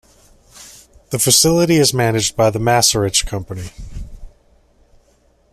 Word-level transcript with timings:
The 1.11 1.19
facility 1.19 1.75
is 1.75 1.93
managed 1.93 2.35
by 2.35 2.49
The 2.49 2.57
Macerich 2.57 3.27
Company. 3.27 3.69